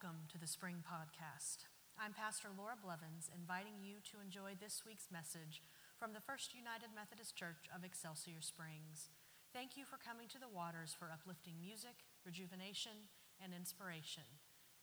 welcome 0.00 0.24
to 0.32 0.38
the 0.38 0.46
Spring 0.46 0.80
Podcast. 0.80 1.68
I'm 1.98 2.14
Pastor 2.14 2.48
Laura 2.56 2.72
Blevins, 2.72 3.28
inviting 3.36 3.84
you 3.84 4.00
to 4.08 4.24
enjoy 4.24 4.56
this 4.56 4.80
week's 4.86 5.12
message 5.12 5.60
from 5.98 6.14
the 6.14 6.24
First 6.24 6.54
United 6.54 6.88
Methodist 6.96 7.36
Church 7.36 7.68
of 7.68 7.84
Excelsior 7.84 8.40
Springs. 8.40 9.12
Thank 9.52 9.76
you 9.76 9.84
for 9.84 10.00
coming 10.00 10.24
to 10.28 10.40
the 10.40 10.48
waters 10.48 10.96
for 10.96 11.12
uplifting 11.12 11.60
music, 11.60 12.08
rejuvenation, 12.24 13.12
and 13.44 13.52
inspiration. 13.52 14.24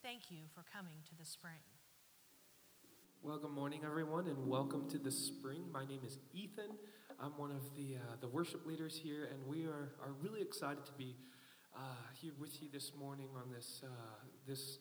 Thank 0.04 0.30
you 0.30 0.54
for 0.54 0.62
coming 0.62 1.02
to 1.10 1.18
the 1.18 1.26
spring. 1.26 1.66
Well, 3.24 3.40
good 3.40 3.58
morning, 3.58 3.82
everyone, 3.84 4.28
and 4.28 4.46
welcome 4.46 4.88
to 4.92 5.00
the 5.00 5.12
spring. 5.12 5.66
My 5.74 5.86
name 5.86 6.06
is 6.06 6.20
Ethan. 6.30 6.78
I'm 7.18 7.34
one 7.42 7.50
of 7.50 7.66
the, 7.74 7.98
uh, 7.98 8.22
the 8.22 8.30
worship 8.30 8.68
leaders 8.68 8.94
here, 8.94 9.26
and 9.34 9.42
we 9.48 9.66
are, 9.66 9.98
are 9.98 10.14
really 10.22 10.42
excited 10.42 10.86
to 10.86 10.94
be 10.94 11.16
uh, 11.76 11.80
here 12.14 12.34
with 12.40 12.62
you 12.62 12.68
this 12.72 12.92
morning 12.94 13.30
on 13.36 13.52
this 13.52 13.82
uh, 13.84 13.90
this 14.48 14.80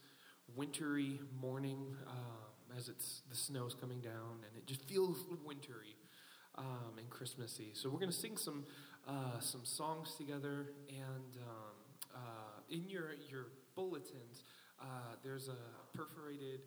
wintry 0.55 1.21
morning 1.41 1.97
uh, 2.07 2.77
as 2.77 2.89
it's 2.89 3.23
the 3.31 3.37
snow's 3.37 3.75
coming 3.75 4.01
down 4.01 4.45
and 4.47 4.57
it 4.57 4.67
just 4.67 4.83
feels 4.83 5.25
wintry 5.45 5.97
um, 6.57 6.99
and 6.99 7.09
Christmassy. 7.11 7.71
So 7.75 7.89
we're 7.89 7.99
going 7.99 8.13
to 8.13 8.17
sing 8.17 8.37
some 8.37 8.65
uh, 9.09 9.39
some 9.39 9.65
songs 9.65 10.17
together, 10.19 10.73
and 10.89 11.37
um, 11.37 11.77
uh, 12.15 12.19
in 12.71 12.89
your 12.89 13.15
your 13.31 13.47
bulletins. 13.75 14.43
Uh, 14.81 15.17
there's 15.25 15.49
a 15.49 15.97
perforated 15.97 16.61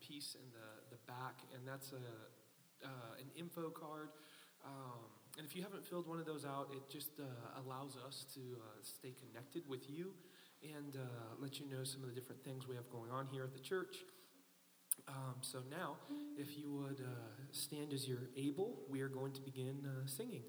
piece 0.00 0.34
in 0.34 0.46
the, 0.52 0.96
the 0.96 1.00
back, 1.06 1.38
and 1.54 1.66
that's 1.66 1.92
a 1.92 2.88
an 3.18 3.26
info 3.36 3.70
card 3.70 4.08
um, 4.66 5.06
and 5.38 5.46
if 5.46 5.54
you 5.54 5.62
haven't 5.62 5.86
filled 5.86 6.08
one 6.08 6.18
of 6.18 6.26
those 6.26 6.44
out, 6.44 6.68
it 6.72 6.90
just 6.90 7.20
uh, 7.20 7.60
allows 7.62 7.96
us 8.06 8.24
to 8.34 8.40
uh, 8.40 8.64
stay 8.82 9.12
connected 9.14 9.62
with 9.68 9.88
you 9.88 10.12
and 10.74 10.96
uh, 10.96 11.00
let 11.40 11.60
you 11.60 11.66
know 11.68 11.84
some 11.84 12.02
of 12.02 12.08
the 12.08 12.14
different 12.14 12.42
things 12.44 12.66
we 12.66 12.74
have 12.74 12.88
going 12.90 13.10
on 13.10 13.26
here 13.26 13.44
at 13.44 13.52
the 13.52 13.60
church. 13.60 13.96
Um, 15.08 15.36
so 15.40 15.58
now, 15.70 15.96
if 16.36 16.56
you 16.58 16.72
would 16.72 17.00
uh, 17.00 17.44
stand 17.52 17.92
as 17.92 18.08
you're 18.08 18.30
able, 18.36 18.78
we 18.88 19.00
are 19.00 19.08
going 19.08 19.32
to 19.32 19.40
begin 19.40 19.86
uh, 19.86 20.06
singing. 20.06 20.42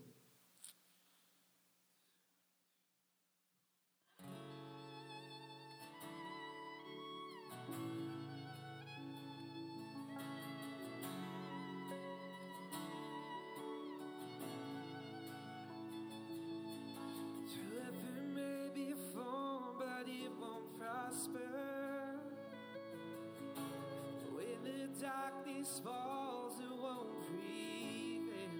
ice 25.59 25.81
falls, 25.83 26.59
it 26.59 26.81
won't 26.81 27.09
prevail. 27.27 28.58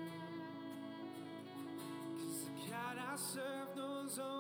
Cause 2.18 2.46
the 2.46 2.72
God 2.72 2.98
I 2.98 3.16
serve 3.16 3.76
knows 3.76 4.20
only. 4.20 4.37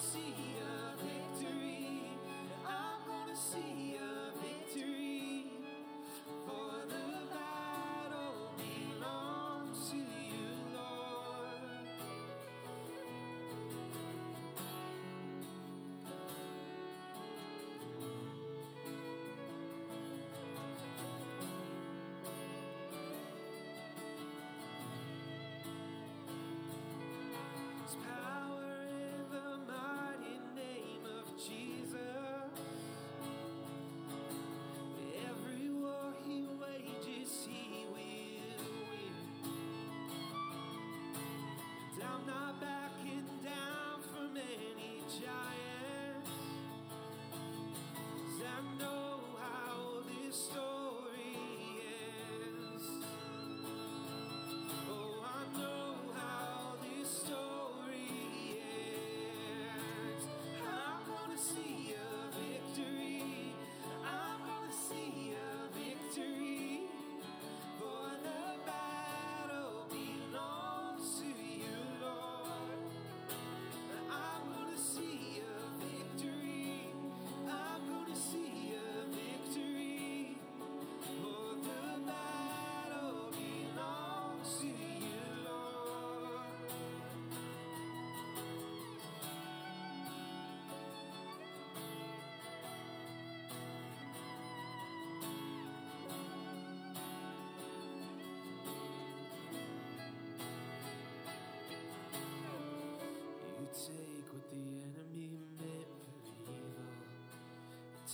see. 0.00 0.49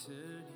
to 0.07 0.56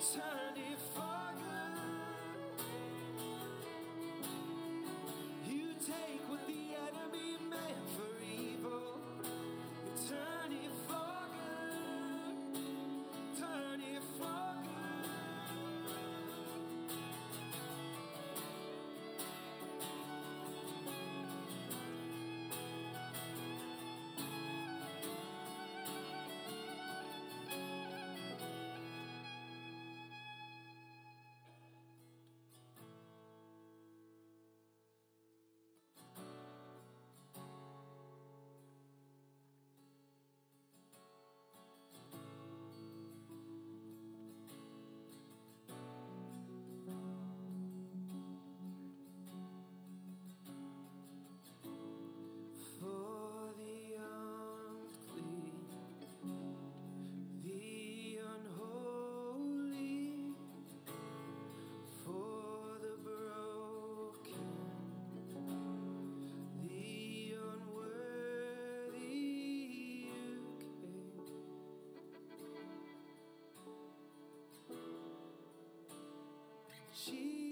time. 0.00 0.39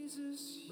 Jesus, 0.08 0.67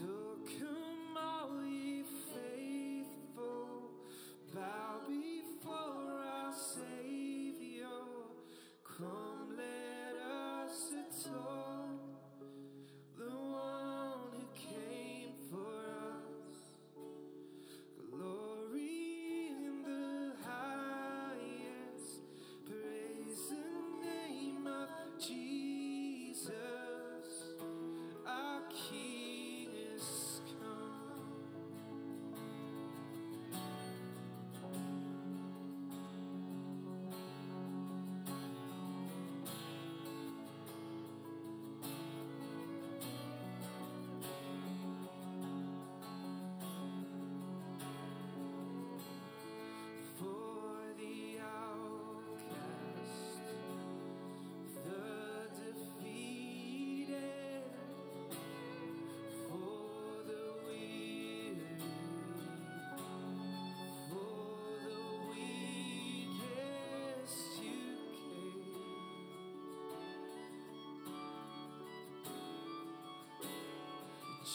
And 0.00 0.27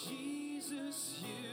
Jesus, 0.10 1.22
you 1.24 1.53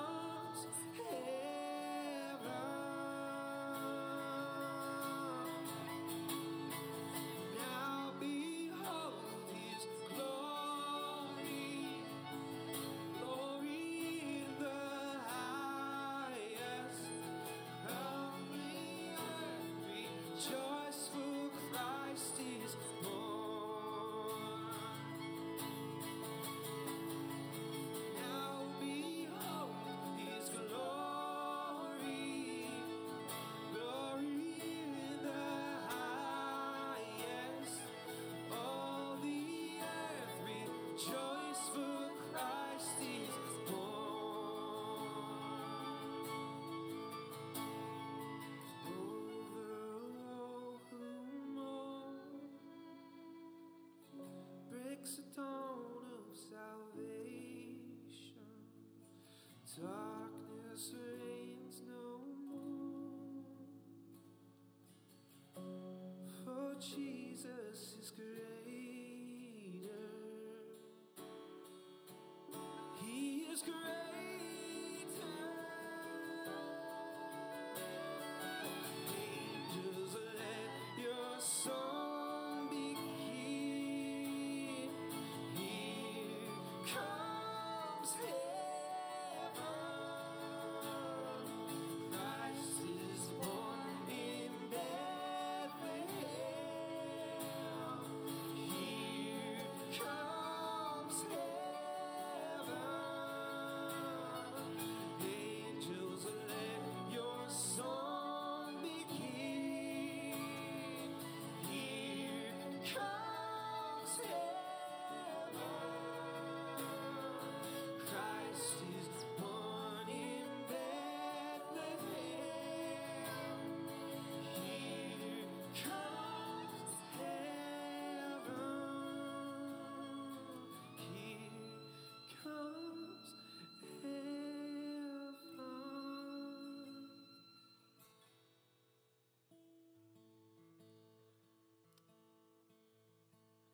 Darkness 55.11 55.60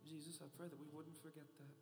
Jesus, 0.07 0.39
I 0.39 0.47
pray 0.55 0.71
that 0.71 0.79
we 0.79 0.87
wouldn't 0.95 1.19
forget 1.19 1.43
that. 1.59 1.77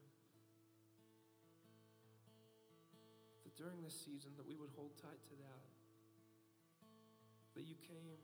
That 3.45 3.53
during 3.53 3.85
this 3.85 3.93
season 3.93 4.33
that 4.41 4.49
we 4.49 4.57
would 4.57 4.73
hold 4.73 4.97
tight 4.97 5.21
to 5.29 5.35
that. 5.45 5.63
That 7.53 7.69
you 7.69 7.77
came 7.85 8.17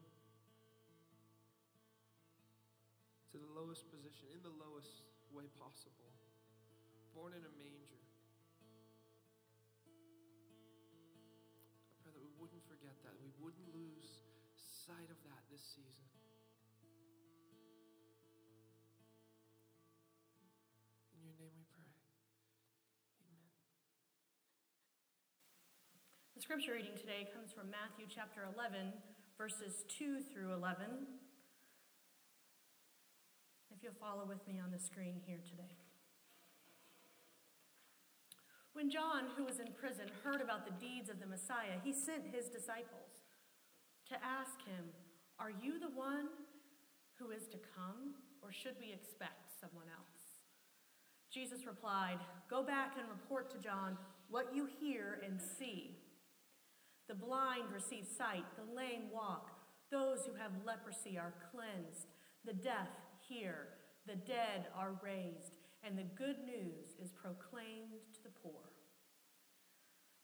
to 3.30 3.38
the 3.38 3.52
lowest 3.54 3.86
position, 3.94 4.28
in 4.34 4.42
the 4.42 4.52
lowest 4.58 5.06
way 5.30 5.46
possible, 5.56 6.12
born 7.14 7.38
in 7.38 7.46
a 7.46 7.54
manger. 7.62 8.04
I 11.88 11.96
pray 12.04 12.12
that 12.12 12.26
we 12.26 12.34
wouldn't 12.42 12.66
forget 12.68 12.98
that, 13.06 13.16
we 13.22 13.32
wouldn't 13.40 13.70
lose 13.72 14.26
sight 14.58 15.08
of 15.14 15.20
that 15.30 15.46
this 15.48 15.64
season. 15.64 16.10
Scripture 26.52 26.76
reading 26.76 27.00
today 27.00 27.24
comes 27.32 27.56
from 27.56 27.72
Matthew 27.72 28.12
chapter 28.12 28.44
11, 28.44 28.92
verses 29.40 29.88
2 29.88 30.20
through 30.20 30.52
11. 30.52 30.84
If 33.72 33.80
you'll 33.80 33.96
follow 33.96 34.28
with 34.28 34.44
me 34.44 34.60
on 34.60 34.68
the 34.68 34.76
screen 34.76 35.24
here 35.24 35.40
today. 35.48 35.80
When 38.76 38.92
John, 38.92 39.32
who 39.40 39.48
was 39.48 39.64
in 39.64 39.72
prison, 39.80 40.12
heard 40.28 40.44
about 40.44 40.68
the 40.68 40.76
deeds 40.76 41.08
of 41.08 41.24
the 41.24 41.26
Messiah, 41.26 41.80
he 41.88 41.96
sent 41.96 42.28
his 42.28 42.52
disciples 42.52 43.16
to 44.12 44.20
ask 44.20 44.60
him, 44.68 44.92
Are 45.40 45.56
you 45.56 45.80
the 45.80 45.96
one 45.96 46.36
who 47.16 47.32
is 47.32 47.48
to 47.56 47.64
come, 47.80 48.20
or 48.44 48.52
should 48.52 48.76
we 48.76 48.92
expect 48.92 49.56
someone 49.56 49.88
else? 49.88 50.36
Jesus 51.32 51.64
replied, 51.64 52.20
Go 52.52 52.60
back 52.60 53.00
and 53.00 53.08
report 53.08 53.48
to 53.56 53.58
John 53.64 53.96
what 54.28 54.52
you 54.52 54.68
hear 54.68 55.24
and 55.24 55.40
see. 55.40 56.01
The 57.12 57.20
blind 57.28 57.68
receive 57.76 58.08
sight, 58.08 58.46
the 58.56 58.74
lame 58.74 59.12
walk, 59.12 59.52
those 59.92 60.24
who 60.24 60.32
have 60.40 60.64
leprosy 60.66 61.18
are 61.18 61.34
cleansed, 61.52 62.08
the 62.46 62.54
deaf 62.54 62.88
hear, 63.28 63.68
the 64.08 64.16
dead 64.16 64.72
are 64.80 64.96
raised, 65.04 65.60
and 65.84 66.00
the 66.00 66.08
good 66.16 66.40
news 66.48 66.96
is 67.04 67.12
proclaimed 67.12 68.00
to 68.16 68.24
the 68.24 68.32
poor. 68.42 68.72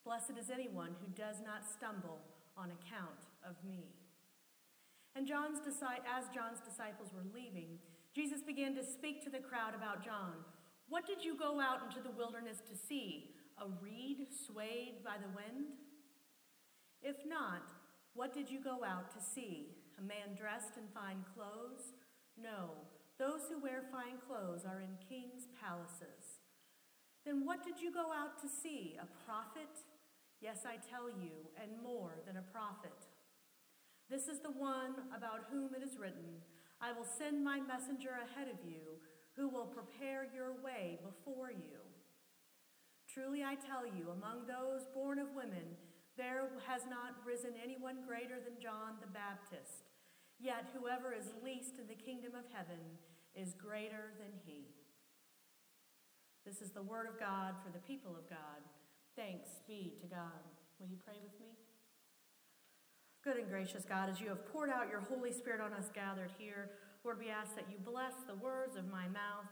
Blessed 0.06 0.40
is 0.40 0.50
anyone 0.50 0.96
who 1.04 1.12
does 1.12 1.44
not 1.44 1.68
stumble 1.68 2.24
on 2.56 2.72
account 2.72 3.28
of 3.44 3.60
me. 3.68 3.92
And 5.14 5.28
John's 5.28 5.60
as 5.60 6.32
John's 6.32 6.64
disciples 6.64 7.12
were 7.14 7.28
leaving, 7.36 7.80
Jesus 8.16 8.40
began 8.48 8.74
to 8.76 8.86
speak 8.86 9.22
to 9.26 9.30
the 9.30 9.44
crowd 9.44 9.76
about 9.76 10.06
John. 10.06 10.40
What 10.88 11.06
did 11.06 11.22
you 11.22 11.36
go 11.36 11.60
out 11.60 11.84
into 11.84 12.00
the 12.00 12.16
wilderness 12.16 12.64
to 12.64 12.78
see? 12.88 13.36
A 13.60 13.68
reed 13.84 14.28
swayed 14.32 15.04
by 15.04 15.18
the 15.20 15.36
wind? 15.36 15.76
If 17.02 17.18
not, 17.26 17.64
what 18.14 18.34
did 18.34 18.50
you 18.50 18.60
go 18.60 18.84
out 18.84 19.12
to 19.12 19.22
see? 19.22 19.76
A 20.00 20.02
man 20.02 20.36
dressed 20.38 20.78
in 20.78 20.88
fine 20.94 21.26
clothes? 21.34 21.94
No, 22.38 22.74
those 23.18 23.50
who 23.50 23.62
wear 23.62 23.84
fine 23.92 24.18
clothes 24.28 24.66
are 24.66 24.82
in 24.82 24.98
kings' 25.10 25.50
palaces. 25.62 26.42
Then 27.26 27.46
what 27.46 27.64
did 27.64 27.82
you 27.82 27.92
go 27.92 28.14
out 28.14 28.40
to 28.42 28.48
see? 28.48 28.98
A 29.02 29.08
prophet? 29.26 29.70
Yes, 30.40 30.66
I 30.66 30.78
tell 30.78 31.10
you, 31.10 31.50
and 31.62 31.82
more 31.82 32.22
than 32.26 32.38
a 32.38 32.52
prophet. 32.54 32.94
This 34.10 34.28
is 34.28 34.40
the 34.40 34.54
one 34.54 34.96
about 35.16 35.50
whom 35.52 35.74
it 35.76 35.84
is 35.84 35.98
written 36.00 36.42
I 36.80 36.94
will 36.94 37.10
send 37.18 37.44
my 37.44 37.60
messenger 37.60 38.14
ahead 38.22 38.48
of 38.48 38.62
you 38.64 39.02
who 39.36 39.50
will 39.50 39.66
prepare 39.66 40.28
your 40.34 40.54
way 40.64 41.00
before 41.04 41.50
you. 41.50 41.82
Truly 43.12 43.44
I 43.44 43.56
tell 43.56 43.86
you, 43.86 44.14
among 44.14 44.46
those 44.46 44.86
born 44.94 45.18
of 45.18 45.34
women, 45.36 45.74
there 46.18 46.50
has 46.66 46.82
not 46.90 47.22
risen 47.22 47.54
anyone 47.62 48.02
greater 48.06 48.42
than 48.42 48.58
John 48.60 48.98
the 49.00 49.14
Baptist. 49.14 49.94
Yet 50.42 50.74
whoever 50.74 51.14
is 51.14 51.34
least 51.46 51.78
in 51.78 51.88
the 51.88 51.98
kingdom 51.98 52.34
of 52.34 52.50
heaven 52.52 52.82
is 53.38 53.54
greater 53.54 54.18
than 54.18 54.34
he. 54.46 54.74
This 56.46 56.62
is 56.62 56.72
the 56.72 56.82
word 56.82 57.08
of 57.08 57.20
God 57.20 57.56
for 57.64 57.70
the 57.70 57.86
people 57.86 58.18
of 58.18 58.30
God. 58.30 58.66
Thanks 59.16 59.62
be 59.68 59.94
to 60.02 60.08
God. 60.08 60.42
Will 60.80 60.88
you 60.88 60.98
pray 61.06 61.18
with 61.22 61.38
me? 61.40 61.54
Good 63.24 63.38
and 63.38 63.50
gracious 63.50 63.84
God, 63.84 64.10
as 64.10 64.22
you 64.22 64.30
have 64.30 64.46
poured 64.54 64.70
out 64.70 64.90
your 64.90 65.02
Holy 65.02 65.32
Spirit 65.32 65.62
on 65.62 65.74
us 65.74 65.90
gathered 65.94 66.32
here, 66.38 66.70
Lord, 67.04 67.20
we 67.20 67.30
ask 67.30 67.56
that 67.56 67.70
you 67.70 67.78
bless 67.84 68.14
the 68.26 68.36
words 68.36 68.76
of 68.76 68.90
my 68.90 69.08
mouth 69.10 69.50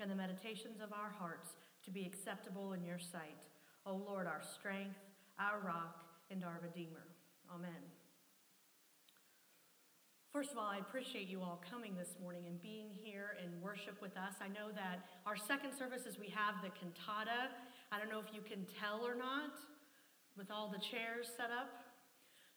and 0.00 0.10
the 0.10 0.14
meditations 0.14 0.80
of 0.80 0.92
our 0.92 1.10
hearts 1.18 1.56
to 1.84 1.90
be 1.90 2.04
acceptable 2.04 2.72
in 2.72 2.84
your 2.84 2.98
sight. 2.98 3.42
O 3.84 3.92
oh 3.92 4.02
Lord, 4.06 4.26
our 4.26 4.42
strength, 4.42 4.98
our 5.38 5.60
rock, 5.64 6.05
and 6.30 6.44
our 6.44 6.58
Redeemer. 6.62 7.06
Amen. 7.54 7.82
First 10.32 10.52
of 10.52 10.58
all, 10.58 10.66
I 10.66 10.78
appreciate 10.78 11.28
you 11.28 11.40
all 11.40 11.62
coming 11.70 11.96
this 11.96 12.16
morning 12.20 12.44
and 12.46 12.60
being 12.60 12.88
here 12.92 13.38
in 13.42 13.60
worship 13.62 14.02
with 14.02 14.16
us. 14.18 14.34
I 14.42 14.48
know 14.48 14.68
that 14.74 15.06
our 15.24 15.36
second 15.36 15.72
service 15.72 16.04
is 16.04 16.18
we 16.18 16.28
have 16.28 16.56
the 16.62 16.68
cantata. 16.68 17.48
I 17.90 17.98
don't 17.98 18.10
know 18.10 18.20
if 18.20 18.34
you 18.34 18.42
can 18.42 18.66
tell 18.78 19.06
or 19.06 19.14
not 19.14 19.56
with 20.36 20.50
all 20.50 20.68
the 20.68 20.78
chairs 20.78 21.28
set 21.36 21.48
up. 21.48 21.70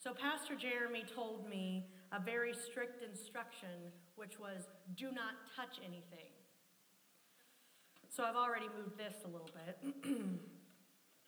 So, 0.04 0.14
Pastor 0.14 0.56
Jeremy 0.56 1.04
told 1.16 1.48
me 1.48 1.88
a 2.12 2.20
very 2.20 2.54
strict 2.54 3.04
instruction, 3.04 3.94
which 4.16 4.40
was 4.40 4.68
do 4.96 5.12
not 5.12 5.40
touch 5.56 5.80
anything. 5.80 6.32
So, 8.10 8.24
I've 8.24 8.36
already 8.36 8.68
moved 8.76 8.98
this 8.98 9.16
a 9.24 9.28
little 9.28 9.52
bit. 9.56 9.78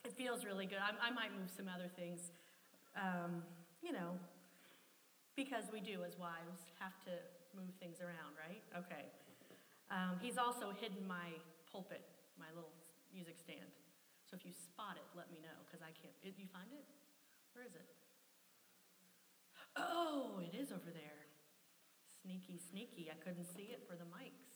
it 0.05 0.13
feels 0.17 0.45
really 0.45 0.65
good. 0.65 0.81
I, 0.81 0.91
I, 0.97 1.11
might 1.11 1.31
move 1.37 1.49
some 1.53 1.69
other 1.69 1.89
things, 1.95 2.31
um, 2.97 3.43
you 3.81 3.93
know, 3.93 4.17
because 5.35 5.69
we 5.71 5.79
do 5.79 6.03
as 6.03 6.17
wives 6.17 6.65
have 6.81 6.97
to 7.05 7.13
move 7.53 7.71
things 7.79 8.01
around, 8.01 8.33
right? 8.35 8.61
Okay. 8.73 9.05
Um, 9.91 10.17
he's 10.23 10.37
also 10.37 10.71
hidden 10.73 11.05
my 11.05 11.35
pulpit, 11.69 12.01
my 12.39 12.49
little 12.55 12.73
music 13.13 13.37
stand. 13.37 13.69
So 14.25 14.39
if 14.39 14.47
you 14.47 14.55
spot 14.55 14.95
it, 14.95 15.05
let 15.13 15.27
me 15.29 15.37
know, 15.43 15.55
because 15.67 15.83
I 15.83 15.91
can't. 15.91 16.15
Did 16.23 16.39
you 16.39 16.47
find 16.49 16.67
it? 16.71 16.87
Where 17.53 17.67
is 17.67 17.75
it? 17.75 17.87
Oh, 19.75 20.39
it 20.39 20.55
is 20.55 20.71
over 20.71 20.91
there. 20.91 21.27
Sneaky, 22.23 22.59
sneaky. 22.59 23.11
I 23.11 23.17
couldn't 23.19 23.47
see 23.47 23.71
it 23.75 23.83
for 23.87 23.95
the 23.95 24.07
mics. 24.07 24.50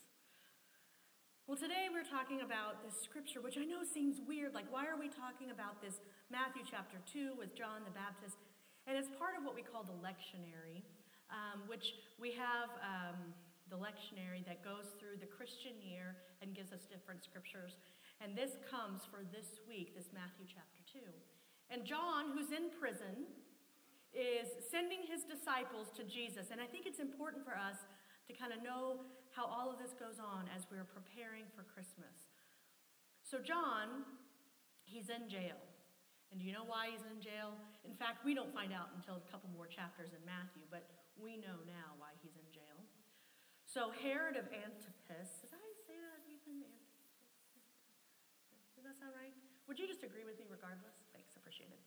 Well, 1.45 1.62
today 1.62 1.93
we're 1.93 2.01
talking 2.01 2.41
about 2.41 2.81
this 2.81 2.97
scripture, 3.05 3.38
which 3.38 3.53
I 3.53 3.69
know 3.69 3.86
seems 3.86 4.17
weird. 4.17 4.58
Like, 4.58 4.65
why 4.73 4.89
are 4.89 4.97
we 4.97 5.13
talking 5.13 5.53
about 5.53 5.77
this 5.77 6.01
Matthew 6.34 6.65
chapter 6.65 6.97
2 7.05 7.38
with 7.38 7.53
John 7.53 7.86
the 7.86 7.93
Baptist? 7.93 8.41
And 8.89 8.97
it's 8.97 9.13
part 9.13 9.38
of 9.38 9.45
what 9.45 9.53
we 9.53 9.62
call 9.62 9.86
the 9.86 9.93
lectionary, 10.01 10.81
um, 11.29 11.69
which 11.69 11.93
we 12.17 12.34
have 12.34 12.73
um, 12.81 13.29
the 13.69 13.77
lectionary 13.77 14.41
that 14.49 14.65
goes 14.65 14.97
through 14.97 15.21
the 15.21 15.29
Christian 15.29 15.77
year 15.86 16.17
and 16.41 16.58
gives 16.58 16.73
us 16.73 16.89
different 16.89 17.21
scriptures. 17.21 17.77
And 18.25 18.34
this 18.34 18.58
comes 18.65 19.05
for 19.05 19.21
this 19.29 19.62
week, 19.69 19.93
this 19.93 20.10
Matthew 20.17 20.49
chapter 20.49 20.81
2. 20.97 20.97
And 21.69 21.86
John, 21.86 22.34
who's 22.34 22.49
in 22.58 22.73
prison, 22.73 23.29
is 24.17 24.49
sending 24.73 25.05
his 25.05 25.21
disciples 25.21 25.93
to 25.93 26.10
Jesus. 26.10 26.49
And 26.49 26.58
I 26.58 26.65
think 26.65 26.89
it's 26.89 26.97
important 26.97 27.45
for 27.45 27.53
us 27.53 27.86
to 28.25 28.34
kind 28.34 28.49
of 28.49 28.65
know 28.65 29.05
how 29.36 29.43
all 29.45 29.67
of 29.67 29.76
this 29.76 29.91
goes 29.91 30.15
on 30.15 30.48
as 30.56 30.63
we're 30.71 30.88
preparing 30.88 31.43
for 31.52 31.67
Christmas. 31.67 32.32
So, 33.21 33.43
John, 33.43 34.08
he's 34.88 35.12
in 35.12 35.28
jail. 35.28 35.60
And 36.32 36.39
do 36.39 36.48
you 36.48 36.56
know 36.56 36.63
why 36.63 36.95
he's 36.95 37.04
in 37.04 37.19
jail? 37.19 37.60
In 37.84 37.93
fact, 38.00 38.24
we 38.24 38.32
don't 38.32 38.56
find 38.56 38.71
out 38.71 38.95
until 38.95 39.19
a 39.19 39.26
couple 39.28 39.52
more 39.52 39.67
chapters 39.67 40.15
in 40.15 40.24
Matthew, 40.24 40.63
but 40.71 40.88
we 41.19 41.36
know 41.38 41.60
now 41.67 42.00
why 42.00 42.15
he's 42.24 42.36
in 42.39 42.48
jail. 42.50 42.80
So, 43.67 43.91
Herod 43.91 44.39
of 44.39 44.48
Antipas, 44.50 45.43
did 45.43 45.52
I 45.52 45.71
say 45.84 46.00
that? 46.00 46.15
that 48.86 49.02
sound 49.02 49.17
right? 49.17 49.34
Would 49.65 49.82
you 49.82 49.89
just 49.89 50.06
agree 50.06 50.21
with 50.21 50.38
me 50.38 50.45
regardless? 50.45 51.02
Thanks, 51.10 51.34
appreciate 51.34 51.74
it. 51.74 51.82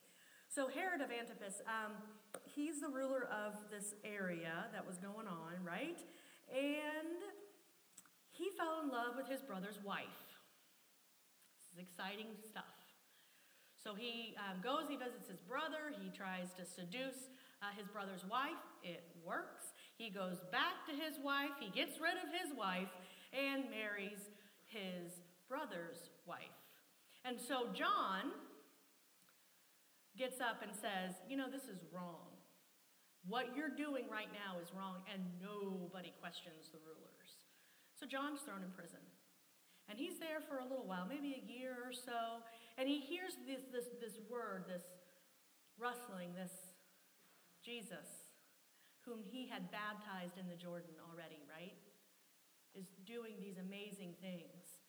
So, 0.50 0.66
Herod 0.66 0.98
of 0.98 1.14
Antipas, 1.14 1.62
um, 1.70 1.94
he's 2.42 2.82
the 2.82 2.90
ruler 2.90 3.30
of 3.30 3.54
this 3.70 3.94
area 4.02 4.66
that 4.74 4.82
was 4.82 4.98
going 4.98 5.30
on, 5.30 5.62
right? 5.62 6.02
And 6.50 7.20
he 8.30 8.50
fell 8.56 8.80
in 8.82 8.88
love 8.88 9.16
with 9.16 9.28
his 9.28 9.42
brother's 9.42 9.78
wife. 9.84 10.20
This 11.58 11.72
is 11.72 11.78
exciting 11.78 12.32
stuff. 12.48 12.78
So 13.82 13.94
he 13.94 14.34
um, 14.36 14.60
goes, 14.62 14.88
he 14.88 14.96
visits 14.96 15.28
his 15.28 15.40
brother, 15.40 15.94
he 15.96 16.10
tries 16.10 16.52
to 16.58 16.64
seduce 16.64 17.30
uh, 17.62 17.72
his 17.76 17.86
brother's 17.88 18.24
wife. 18.26 18.58
It 18.82 19.04
works. 19.24 19.72
He 19.96 20.10
goes 20.10 20.38
back 20.52 20.86
to 20.88 20.92
his 20.92 21.18
wife, 21.22 21.56
he 21.58 21.70
gets 21.70 22.00
rid 22.00 22.14
of 22.14 22.30
his 22.30 22.56
wife, 22.56 22.90
and 23.32 23.70
marries 23.70 24.30
his 24.66 25.24
brother's 25.48 26.10
wife. 26.26 26.54
And 27.24 27.38
so 27.40 27.72
John 27.72 28.32
gets 30.16 30.40
up 30.40 30.62
and 30.62 30.72
says, 30.74 31.14
You 31.28 31.36
know, 31.36 31.50
this 31.50 31.64
is 31.64 31.82
wrong. 31.92 32.27
What 33.26 33.56
you're 33.56 33.72
doing 33.72 34.06
right 34.10 34.30
now 34.30 34.60
is 34.62 34.70
wrong, 34.72 35.02
and 35.10 35.22
nobody 35.42 36.14
questions 36.20 36.70
the 36.70 36.78
rulers. 36.84 37.48
So 37.98 38.06
John's 38.06 38.40
thrown 38.46 38.62
in 38.62 38.70
prison. 38.70 39.02
And 39.88 39.98
he's 39.98 40.20
there 40.20 40.44
for 40.44 40.60
a 40.60 40.68
little 40.68 40.84
while, 40.84 41.08
maybe 41.08 41.32
a 41.32 41.44
year 41.48 41.80
or 41.80 41.96
so, 41.96 42.44
and 42.76 42.86
he 42.86 43.00
hears 43.00 43.32
this, 43.48 43.64
this, 43.72 43.88
this 44.00 44.20
word, 44.28 44.68
this 44.68 44.84
rustling, 45.80 46.36
this 46.36 46.52
Jesus, 47.64 48.28
whom 49.00 49.24
he 49.24 49.48
had 49.48 49.72
baptized 49.72 50.36
in 50.36 50.46
the 50.46 50.60
Jordan 50.60 50.92
already, 51.08 51.40
right? 51.48 51.72
Is 52.76 52.86
doing 53.08 53.40
these 53.40 53.56
amazing 53.56 54.14
things. 54.20 54.84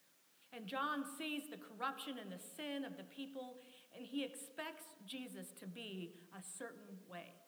And 0.52 0.68
John 0.68 1.06
sees 1.18 1.44
the 1.50 1.58
corruption 1.58 2.20
and 2.20 2.28
the 2.28 2.42
sin 2.42 2.84
of 2.84 2.98
the 2.98 3.08
people, 3.08 3.64
and 3.96 4.06
he 4.06 4.26
expects 4.26 4.84
Jesus 5.08 5.56
to 5.60 5.68
be 5.68 6.20
a 6.36 6.44
certain 6.44 7.00
way. 7.10 7.39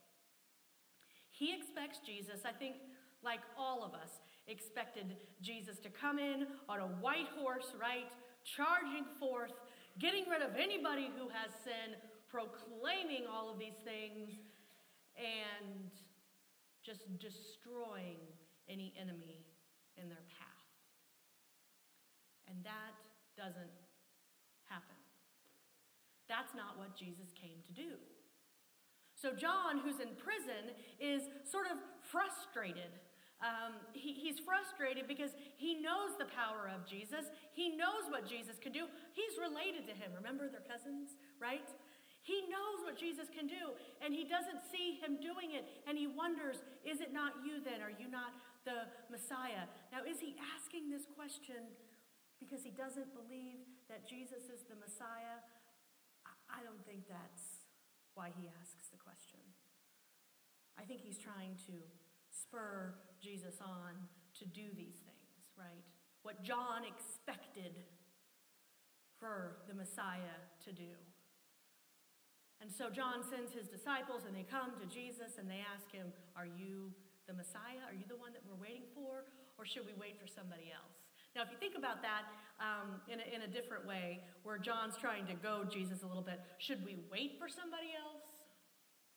He 1.41 1.57
expects 1.57 1.97
Jesus, 2.05 2.45
I 2.45 2.53
think, 2.53 2.75
like 3.25 3.41
all 3.57 3.81
of 3.81 3.97
us, 3.97 4.21
expected 4.45 5.17
Jesus 5.41 5.79
to 5.79 5.89
come 5.89 6.19
in 6.19 6.45
on 6.69 6.81
a 6.81 6.89
white 7.01 7.33
horse, 7.33 7.73
right? 7.81 8.05
Charging 8.45 9.09
forth, 9.17 9.57
getting 9.97 10.29
rid 10.29 10.45
of 10.45 10.53
anybody 10.53 11.09
who 11.17 11.33
has 11.33 11.49
sin, 11.65 11.97
proclaiming 12.29 13.25
all 13.25 13.49
of 13.49 13.57
these 13.57 13.81
things, 13.81 14.37
and 15.17 15.89
just 16.85 17.09
destroying 17.17 18.21
any 18.69 18.93
enemy 19.01 19.41
in 19.97 20.09
their 20.09 20.25
path. 20.29 20.69
And 22.45 22.61
that 22.61 22.93
doesn't 23.33 23.73
happen. 24.69 24.99
That's 26.29 26.53
not 26.53 26.77
what 26.77 26.95
Jesus 26.95 27.33
came 27.33 27.65
to 27.65 27.73
do. 27.73 27.97
So, 29.21 29.37
John, 29.37 29.77
who's 29.85 30.01
in 30.01 30.17
prison, 30.17 30.73
is 30.97 31.29
sort 31.45 31.69
of 31.69 31.77
frustrated. 32.09 32.89
Um, 33.37 33.77
he, 33.93 34.17
he's 34.17 34.41
frustrated 34.41 35.05
because 35.05 35.37
he 35.61 35.77
knows 35.77 36.17
the 36.17 36.25
power 36.33 36.65
of 36.65 36.89
Jesus. 36.89 37.29
He 37.53 37.77
knows 37.77 38.09
what 38.09 38.25
Jesus 38.25 38.57
can 38.57 38.73
do. 38.73 38.89
He's 39.13 39.37
related 39.37 39.85
to 39.89 39.93
him. 39.93 40.09
Remember, 40.17 40.49
they're 40.49 40.65
cousins, 40.65 41.13
right? 41.37 41.69
He 42.25 42.49
knows 42.49 42.81
what 42.81 42.97
Jesus 42.97 43.29
can 43.29 43.45
do, 43.45 43.77
and 44.01 44.09
he 44.09 44.25
doesn't 44.25 44.65
see 44.73 44.97
him 44.97 45.21
doing 45.21 45.53
it, 45.53 45.69
and 45.85 45.97
he 45.97 46.09
wonders, 46.09 46.61
Is 46.81 46.97
it 46.97 47.13
not 47.13 47.45
you 47.45 47.61
then? 47.61 47.81
Are 47.81 47.93
you 47.93 48.09
not 48.09 48.33
the 48.65 48.89
Messiah? 49.13 49.69
Now, 49.93 50.01
is 50.01 50.17
he 50.17 50.33
asking 50.57 50.89
this 50.89 51.05
question 51.13 51.61
because 52.41 52.65
he 52.65 52.73
doesn't 52.73 53.13
believe 53.13 53.69
that 53.85 54.05
Jesus 54.05 54.49
is 54.49 54.65
the 54.65 54.77
Messiah? 54.81 55.45
I 56.49 56.65
don't 56.65 56.81
think 56.85 57.05
that's 57.05 57.69
why 58.13 58.33
he 58.37 58.49
asks 58.49 58.80
question. 59.03 59.41
I 60.77 60.83
think 60.83 61.01
he's 61.01 61.17
trying 61.17 61.57
to 61.67 61.75
spur 62.31 62.95
Jesus 63.21 63.59
on 63.61 63.97
to 64.39 64.45
do 64.45 64.71
these 64.73 65.01
things, 65.03 65.35
right? 65.57 65.83
What 66.23 66.43
John 66.43 66.87
expected 66.87 67.75
for 69.21 69.61
the 69.67 69.73
Messiah 69.73 70.41
to 70.65 70.71
do. 70.73 70.97
And 72.61 72.69
so 72.69 72.89
John 72.89 73.21
sends 73.25 73.53
his 73.53 73.69
disciples 73.69 74.25
and 74.25 74.33
they 74.33 74.45
come 74.45 74.73
to 74.81 74.85
Jesus 74.89 75.37
and 75.37 75.49
they 75.49 75.61
ask 75.61 75.89
him, 75.93 76.13
Are 76.37 76.45
you 76.45 76.93
the 77.25 77.33
Messiah? 77.33 77.85
Are 77.85 77.93
you 77.93 78.05
the 78.09 78.17
one 78.17 78.33
that 78.33 78.41
we're 78.45 78.57
waiting 78.57 78.85
for? 78.93 79.25
Or 79.57 79.65
should 79.65 79.85
we 79.85 79.93
wait 79.97 80.17
for 80.17 80.25
somebody 80.25 80.73
else? 80.73 81.01
Now, 81.33 81.45
if 81.45 81.49
you 81.49 81.57
think 81.57 81.77
about 81.77 82.01
that 82.01 82.27
um, 82.59 82.99
in, 83.07 83.21
a, 83.21 83.25
in 83.29 83.41
a 83.45 83.49
different 83.49 83.87
way, 83.87 84.25
where 84.43 84.57
John's 84.57 84.97
trying 84.97 85.25
to 85.27 85.37
go 85.37 85.63
Jesus 85.63 86.03
a 86.03 86.07
little 86.09 86.25
bit, 86.25 86.41
should 86.57 86.83
we 86.83 86.97
wait 87.09 87.39
for 87.39 87.47
somebody 87.47 87.95
else? 87.95 88.20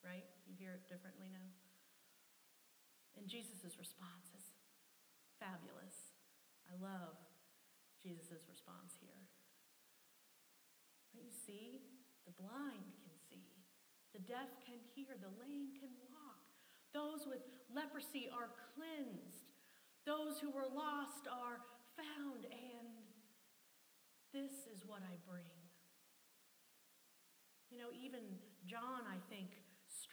Right? 0.04 0.28
You 0.44 0.52
hear 0.54 0.76
it 0.76 0.84
differently 0.84 1.32
now? 1.32 1.48
And 3.16 3.24
Jesus' 3.24 3.80
response 3.80 4.28
is 4.36 4.52
fabulous. 5.40 6.12
I 6.68 6.76
love 6.76 7.16
Jesus' 8.04 8.44
response 8.44 9.00
here. 9.00 9.24
Don't 11.16 11.24
you 11.24 11.32
see? 11.32 11.88
The 12.24 12.36
blind 12.40 12.88
can 13.04 13.16
see, 13.28 13.52
the 14.16 14.24
deaf 14.24 14.48
can 14.64 14.80
hear, 14.96 15.12
the 15.20 15.32
lame 15.36 15.76
can 15.76 15.92
walk. 16.08 16.40
Those 16.96 17.28
with 17.28 17.44
leprosy 17.68 18.32
are 18.32 18.48
cleansed. 18.72 19.52
Those 20.08 20.40
who 20.40 20.48
were 20.48 20.68
lost 20.72 21.28
are 21.28 21.60
found, 21.96 22.48
and 22.48 22.88
this 24.32 24.64
is 24.72 24.88
what 24.88 25.04
I 25.04 25.20
bring. 25.28 25.52
You 27.68 27.78
know, 27.78 27.92
even 27.92 28.24
John, 28.64 29.04
I 29.04 29.20
think, 29.28 29.52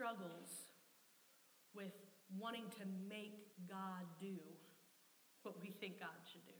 struggles 0.02 0.66
with 1.78 1.94
wanting 2.42 2.66
to 2.74 2.90
make 3.06 3.54
God 3.70 4.02
do 4.18 4.34
what 5.44 5.62
we 5.62 5.70
think 5.78 6.02
God 6.02 6.18
should 6.26 6.42
do. 6.42 6.58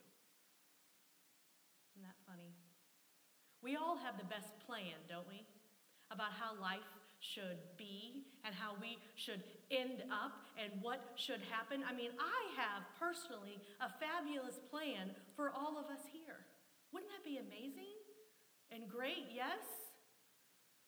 Isn't 1.90 2.06
that 2.06 2.22
funny? 2.30 2.54
We 3.66 3.82
all 3.82 3.98
have 3.98 4.22
the 4.22 4.30
best 4.30 4.54
plan, 4.70 4.94
don't 5.10 5.26
we? 5.26 5.42
About 6.14 6.38
how 6.38 6.54
life 6.62 6.86
should 7.18 7.58
be 7.82 8.30
and 8.46 8.54
how 8.54 8.78
we 8.78 9.02
should 9.18 9.42
end 9.74 10.06
up 10.14 10.46
and 10.62 10.70
what 10.86 11.02
should 11.18 11.42
happen. 11.50 11.82
I 11.82 11.98
mean, 11.98 12.14
I 12.22 12.62
have 12.62 12.86
personally 13.02 13.58
a 13.82 13.90
fabulous 13.98 14.62
plan 14.70 15.18
for 15.34 15.50
all 15.50 15.82
of 15.82 15.90
us 15.90 16.06
here. 16.14 16.46
Wouldn't 16.94 17.10
that 17.10 17.26
be 17.26 17.42
amazing 17.42 17.98
and 18.70 18.86
great? 18.86 19.34
Yes? 19.34 19.81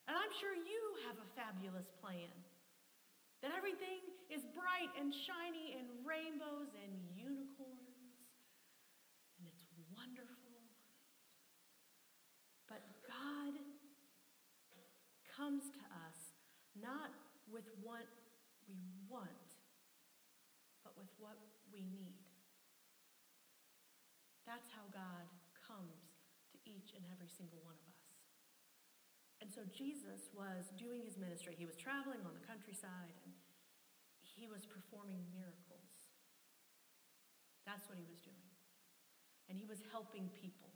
And 0.08 0.12
I'm 0.16 0.32
sure 0.36 0.52
you 0.52 0.82
have 1.08 1.16
a 1.16 1.28
fabulous 1.32 1.88
plan. 2.00 2.32
That 3.40 3.52
everything 3.56 4.00
is 4.32 4.40
bright 4.56 4.88
and 4.96 5.12
shiny 5.12 5.76
and 5.76 5.84
rainbows 6.00 6.72
and 6.80 6.92
unicorns. 7.12 8.16
And 9.36 9.44
it's 9.48 9.64
wonderful. 9.92 10.64
But 12.68 12.80
God 13.04 13.52
comes 15.28 15.68
to 15.72 15.82
us 16.08 16.18
not 16.72 17.12
with 17.48 17.68
what 17.84 18.08
we 18.64 18.80
want, 19.08 19.48
but 20.82 20.96
with 20.96 21.12
what 21.20 21.36
we 21.68 21.84
need. 21.84 22.24
That's 24.48 24.68
how 24.72 24.88
God 24.88 25.28
comes 25.68 26.16
to 26.52 26.56
each 26.64 26.96
and 26.96 27.04
every 27.12 27.28
single 27.28 27.60
one 27.60 27.76
of 27.76 27.80
us. 27.80 27.83
So 29.54 29.62
Jesus 29.70 30.34
was 30.34 30.66
doing 30.74 31.06
his 31.06 31.14
ministry. 31.14 31.54
He 31.54 31.62
was 31.62 31.78
traveling 31.78 32.18
on 32.26 32.34
the 32.34 32.42
countryside 32.42 33.14
and 33.22 33.30
he 34.18 34.50
was 34.50 34.66
performing 34.66 35.22
miracles. 35.30 35.94
That's 37.62 37.86
what 37.86 37.94
he 37.94 38.02
was 38.10 38.18
doing. 38.18 38.50
And 39.46 39.54
he 39.54 39.62
was 39.62 39.78
helping 39.94 40.26
people 40.34 40.74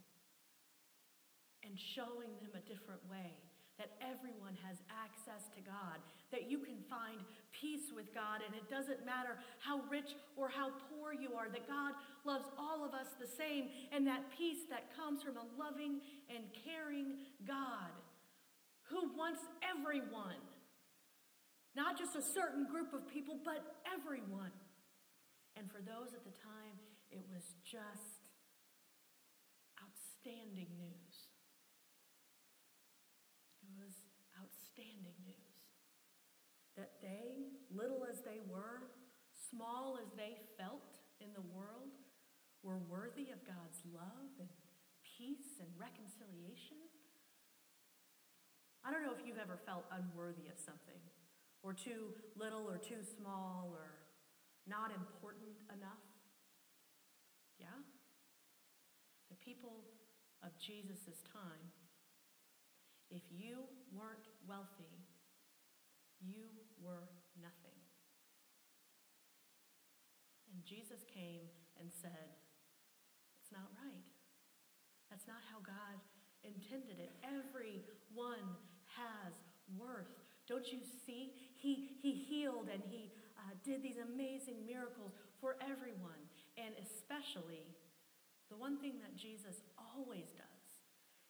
and 1.67 1.75
showing 1.75 2.31
them 2.39 2.55
a 2.55 2.63
different 2.71 3.03
way 3.11 3.35
that 3.83 3.99
everyone 3.99 4.55
has 4.63 4.79
access 4.95 5.51
to 5.55 5.61
God, 5.63 5.99
that 6.31 6.47
you 6.47 6.63
can 6.63 6.79
find 6.87 7.19
peace 7.51 7.91
with 7.95 8.15
God, 8.15 8.43
and 8.47 8.55
it 8.55 8.67
doesn't 8.71 9.07
matter 9.07 9.39
how 9.59 9.83
rich 9.87 10.19
or 10.35 10.51
how 10.51 10.71
poor 10.91 11.15
you 11.15 11.35
are, 11.35 11.47
that 11.51 11.67
God 11.67 11.95
loves 12.27 12.47
all 12.59 12.83
of 12.83 12.91
us 12.91 13.15
the 13.23 13.27
same, 13.27 13.71
and 13.95 14.07
that 14.07 14.27
peace 14.35 14.67
that 14.71 14.91
comes 14.99 15.23
from 15.23 15.39
a 15.39 15.47
loving 15.55 16.03
and 16.31 16.43
caring 16.67 17.23
God 17.47 17.95
who 18.91 19.13
wants 19.17 19.41
everyone, 19.63 20.41
not 21.77 21.99
just 21.99 22.17
a 22.17 22.23
certain 22.23 22.67
group 22.67 22.93
of 22.93 23.07
people, 23.09 23.37
but 23.45 23.77
everyone. 23.85 24.53
And 25.57 25.71
for 25.71 25.79
those 25.85 26.15
at 26.17 26.25
the 26.25 26.33
time, 26.33 26.77
it 27.11 27.25
was 27.29 27.45
just 27.65 28.25
outstanding 29.77 30.73
news. 30.81 31.15
It 33.63 33.73
was 33.77 33.95
outstanding 34.41 35.17
news 35.25 35.37
that 36.77 36.97
they, 37.03 37.53
little 37.75 38.07
as 38.09 38.23
they 38.25 38.41
were, 38.49 38.89
small 39.51 39.99
as 40.01 40.09
they 40.17 40.39
felt 40.57 40.97
in 41.21 41.35
the 41.35 41.45
world, 41.53 41.93
were 42.63 42.79
worthy 42.79 43.31
of 43.31 43.45
God's 43.45 43.83
love 43.93 44.33
and 44.39 44.49
peace 45.03 45.59
and 45.61 45.69
reconciliation. 45.77 46.88
I 48.89 48.91
don't 48.91 49.05
know 49.05 49.13
if 49.13 49.21
you've 49.21 49.37
ever 49.37 49.61
felt 49.69 49.85
unworthy 49.93 50.49
of 50.49 50.57
something, 50.57 50.97
or 51.61 51.77
too 51.77 52.17
little, 52.41 52.65
or 52.65 52.81
too 52.81 53.05
small, 53.05 53.69
or 53.69 54.01
not 54.65 54.97
important 54.97 55.61
enough. 55.69 56.01
Yeah? 57.61 57.85
The 59.29 59.37
people 59.37 59.85
of 60.41 60.57
Jesus' 60.57 61.21
time 61.29 61.69
if 63.11 63.25
you 63.33 63.65
weren't 63.89 64.29
wealthy, 64.45 65.01
you 66.21 66.45
were 66.77 67.09
nothing. 67.41 67.77
And 70.53 70.61
Jesus 70.65 71.09
came 71.09 71.49
and 71.81 71.89
said, 71.89 72.37
It's 73.41 73.53
not 73.53 73.73
right. 73.81 74.05
That's 75.09 75.25
not 75.25 75.41
how 75.49 75.65
God 75.65 75.97
intended 76.45 77.01
it. 77.01 77.17
Everyone 77.25 78.61
has 78.99 79.39
worth. 79.79 80.11
Don't 80.49 80.67
you 80.73 80.81
see? 81.07 81.33
He, 81.57 81.99
he 82.03 82.13
healed 82.13 82.69
and 82.73 82.83
he 82.91 83.13
uh, 83.39 83.55
did 83.65 83.83
these 83.83 84.03
amazing 84.03 84.67
miracles 84.67 85.13
for 85.41 85.57
everyone. 85.63 86.19
And 86.59 86.75
especially, 86.83 87.63
the 88.51 88.57
one 88.57 88.79
thing 88.79 88.99
that 89.05 89.15
Jesus 89.15 89.63
always 89.79 90.35
does 90.35 90.69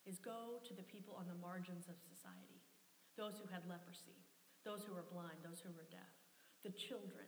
is 0.06 0.18
go 0.18 0.64
to 0.64 0.72
the 0.72 0.86
people 0.86 1.12
on 1.18 1.26
the 1.28 1.36
margins 1.36 1.84
of 1.88 1.96
society 2.00 2.58
those 3.18 3.34
who 3.42 3.50
had 3.50 3.66
leprosy, 3.68 4.14
those 4.64 4.86
who 4.86 4.94
were 4.94 5.04
blind, 5.10 5.42
those 5.42 5.58
who 5.58 5.74
were 5.74 5.90
deaf, 5.90 6.14
the 6.62 6.70
children, 6.70 7.26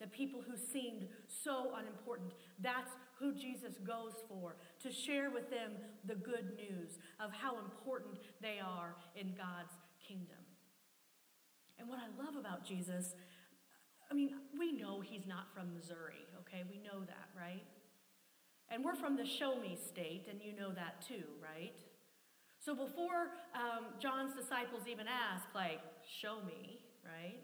the 0.00 0.08
people 0.08 0.40
who 0.40 0.56
seemed 0.56 1.06
so 1.28 1.76
unimportant. 1.76 2.32
That's 2.58 2.90
who 3.20 3.34
Jesus 3.34 3.76
goes 3.86 4.16
for, 4.26 4.56
to 4.84 4.92
share 4.92 5.30
with 5.30 5.50
them 5.50 5.72
the 6.04 6.14
good 6.14 6.52
news 6.56 6.98
of 7.18 7.32
how 7.32 7.58
important 7.58 8.18
they 8.40 8.60
are 8.60 8.94
in 9.16 9.34
God's 9.34 9.72
kingdom. 10.06 10.44
And 11.78 11.88
what 11.88 11.98
I 11.98 12.22
love 12.22 12.36
about 12.36 12.64
Jesus, 12.64 13.14
I 14.10 14.14
mean, 14.14 14.30
we 14.58 14.72
know 14.72 15.00
he's 15.00 15.26
not 15.26 15.52
from 15.54 15.74
Missouri, 15.74 16.28
okay? 16.40 16.62
We 16.70 16.76
know 16.76 17.00
that, 17.00 17.28
right? 17.34 17.64
And 18.68 18.84
we're 18.84 18.94
from 18.94 19.16
the 19.16 19.24
show 19.24 19.58
me 19.58 19.78
state, 19.88 20.26
and 20.30 20.40
you 20.42 20.54
know 20.54 20.72
that 20.72 21.00
too, 21.06 21.24
right? 21.42 21.76
So 22.60 22.74
before 22.74 23.32
um, 23.54 23.86
John's 24.00 24.34
disciples 24.34 24.82
even 24.86 25.06
ask, 25.08 25.46
like, 25.54 25.80
show 26.20 26.36
me, 26.46 26.80
right? 27.04 27.40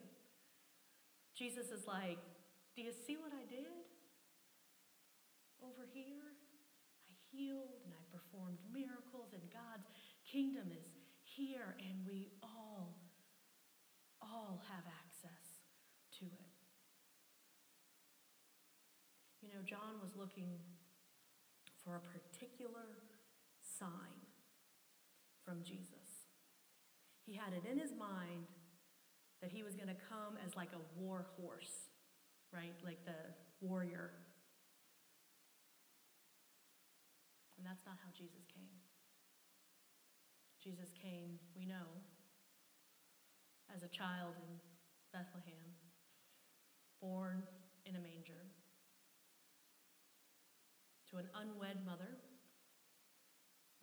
Jesus 1.37 1.67
is 1.73 1.87
like, 1.87 2.19
do 2.77 2.83
you 2.83 2.93
see 3.07 3.17
what 3.17 3.33
I 3.33 3.49
did? 3.49 3.67
Over 5.63 5.89
here, 5.93 6.30
healed 7.41 7.73
and 7.89 7.97
I 7.97 8.05
performed 8.13 8.61
miracles, 8.69 9.33
and 9.33 9.41
God's 9.49 9.89
kingdom 10.29 10.69
is 10.69 10.85
here, 11.25 11.73
and 11.81 12.05
we 12.05 12.29
all, 12.45 13.01
all 14.21 14.61
have 14.69 14.85
access 14.85 15.65
to 16.21 16.27
it. 16.29 16.53
You 19.41 19.49
know, 19.49 19.65
John 19.65 19.97
was 20.05 20.13
looking 20.21 20.61
for 21.83 21.97
a 21.97 22.05
particular 22.13 23.09
sign 23.65 24.21
from 25.45 25.65
Jesus. 25.65 26.29
He 27.25 27.33
had 27.33 27.55
it 27.55 27.65
in 27.65 27.79
his 27.79 27.93
mind 27.97 28.53
that 29.41 29.51
he 29.51 29.63
was 29.63 29.75
going 29.75 29.89
to 29.89 29.97
come 29.97 30.37
as 30.45 30.55
like 30.55 30.71
a 30.75 31.01
war 31.01 31.27
horse, 31.41 31.89
right? 32.53 32.75
Like 32.85 33.03
the 33.07 33.17
warrior. 33.65 34.11
And 37.60 37.60
that's 37.71 37.87
not 37.87 38.03
how 38.03 38.11
Jesus 38.11 38.43
came. 38.51 38.75
Jesus 40.59 40.91
came, 40.99 41.39
we 41.55 41.63
know, 41.63 42.03
as 43.71 43.87
a 43.87 43.95
child 43.95 44.35
in 44.43 44.59
Bethlehem, 45.15 45.71
born 46.99 47.47
in 47.87 47.95
a 47.95 48.03
manger, 48.03 48.43
to 51.15 51.23
an 51.23 51.31
unwed 51.39 51.87
mother 51.87 52.19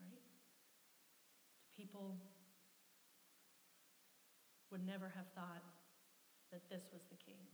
right? 0.03 0.27
people 1.79 2.19
would 4.67 4.83
never 4.83 5.07
have 5.15 5.31
thought 5.31 5.63
that 6.51 6.67
this 6.67 6.91
was 6.91 7.07
the 7.07 7.15
king. 7.15 7.47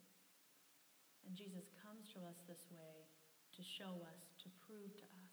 And 1.30 1.38
Jesus 1.38 1.69
comes 1.78 2.10
to 2.17 2.26
us 2.26 2.41
this 2.50 2.65
way 2.74 3.06
to 3.54 3.62
show 3.62 4.02
us, 4.10 4.34
to 4.41 4.50
prove 4.65 4.98
to 4.98 5.06
us 5.22 5.33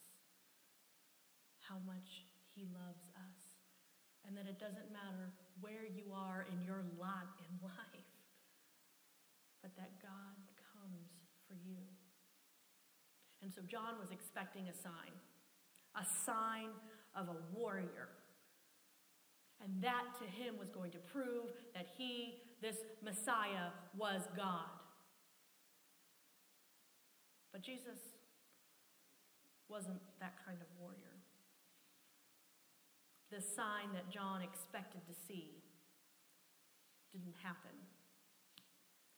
how 1.71 1.79
much 1.87 2.27
he 2.51 2.67
loves 2.75 3.07
us. 3.15 3.39
And 4.27 4.35
that 4.35 4.51
it 4.51 4.59
doesn't 4.59 4.91
matter 4.91 5.31
where 5.63 5.87
you 5.87 6.11
are 6.11 6.45
in 6.51 6.59
your 6.67 6.83
lot 6.99 7.39
in 7.39 7.51
life, 7.63 8.11
but 9.63 9.71
that 9.79 10.03
God 10.03 10.43
comes 10.75 11.15
for 11.47 11.55
you. 11.55 11.87
And 13.41 13.55
so 13.55 13.63
John 13.63 14.03
was 14.03 14.11
expecting 14.11 14.67
a 14.67 14.75
sign, 14.75 15.15
a 15.95 16.05
sign 16.27 16.75
of 17.15 17.31
a 17.31 17.39
warrior 17.55 18.11
and 19.63 19.83
that 19.83 20.05
to 20.19 20.25
him 20.25 20.57
was 20.59 20.71
going 20.71 20.91
to 20.91 20.99
prove 20.99 21.53
that 21.75 21.87
he, 21.97 22.41
this 22.63 22.77
Messiah, 23.03 23.69
was 23.97 24.23
God. 24.37 24.73
But 27.53 27.63
Jesus 27.63 27.99
wasn't 29.69 30.01
that 30.21 30.35
kind 30.47 30.59
of 30.61 30.67
warrior. 30.81 31.10
The 33.31 33.41
sign 33.41 33.95
that 33.95 34.11
John 34.11 34.43
expected 34.43 35.07
to 35.07 35.15
see 35.15 35.63
didn't 37.13 37.37
happen. 37.43 37.75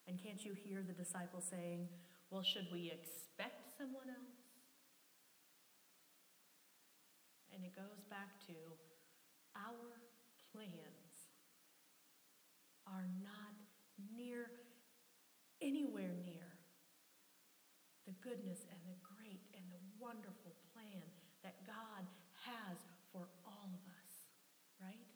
And 0.06 0.22
can't 0.22 0.44
you 0.44 0.52
hear 0.52 0.82
the 0.86 0.92
disciples 0.92 1.44
saying, 1.48 1.88
Well, 2.30 2.42
should 2.42 2.66
we 2.70 2.92
expect 2.92 3.78
someone 3.78 4.08
else? 4.08 4.42
And 7.54 7.64
it 7.64 7.76
goes 7.76 8.04
back 8.10 8.40
to 8.48 8.56
our 9.56 10.00
plans 10.52 11.32
are 12.86 13.08
not 13.24 13.56
near, 14.16 14.50
anywhere 15.60 16.12
near 16.24 16.52
the 18.04 18.12
goodness 18.20 18.66
and 18.68 18.80
the 18.84 18.98
great 19.00 19.40
and 19.54 19.64
the 19.70 19.80
wonderful 19.96 20.52
plan 20.74 21.06
that 21.46 21.64
God 21.64 22.04
has 22.44 22.76
for 23.14 23.30
all 23.46 23.70
of 23.70 23.84
us, 23.88 24.12
right? 24.82 25.06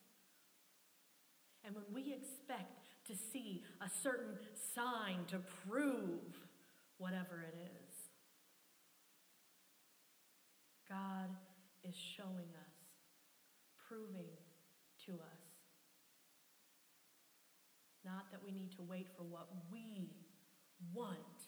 And 1.65 1.75
when 1.75 1.76
we 1.93 2.13
expect 2.13 2.87
to 3.07 3.15
see 3.15 3.63
a 3.81 3.89
certain 4.03 4.39
sign 4.75 5.25
to 5.29 5.39
prove 5.69 6.41
whatever 6.99 7.45
it 7.47 7.57
is, 7.57 7.95
God 10.89 11.31
is 11.85 11.95
showing 11.95 12.51
us, 12.67 12.77
proving 13.89 14.31
to 15.07 15.13
us. 15.13 15.47
Not 18.05 18.31
that 18.31 18.43
we 18.43 18.53
need 18.53 18.73
to 18.77 18.83
wait 18.83 19.09
for 19.17 19.25
what 19.25 19.49
we 19.71 20.11
want, 20.95 21.43